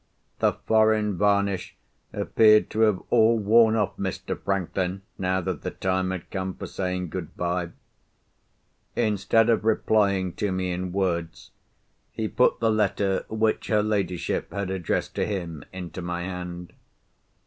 The 0.39 0.53
foreign 0.53 1.15
varnish 1.15 1.75
appeared 2.11 2.71
to 2.71 2.79
have 2.79 2.99
all 3.11 3.37
worn 3.37 3.75
off 3.75 3.97
Mr. 3.97 4.35
Franklin, 4.35 5.03
now 5.19 5.41
that 5.41 5.61
the 5.61 5.69
time 5.69 6.09
had 6.09 6.31
come 6.31 6.55
for 6.55 6.65
saying 6.65 7.09
good 7.09 7.37
bye. 7.37 7.69
Instead 8.95 9.47
of 9.47 9.63
replying 9.63 10.33
to 10.37 10.51
me 10.51 10.71
in 10.71 10.91
words, 10.91 11.51
he 12.13 12.27
put 12.27 12.59
the 12.59 12.71
letter 12.71 13.25
which 13.29 13.67
her 13.67 13.83
ladyship 13.83 14.51
had 14.51 14.71
addressed 14.71 15.13
to 15.13 15.25
him 15.27 15.63
into 15.71 16.01
my 16.01 16.23
hand. 16.23 16.73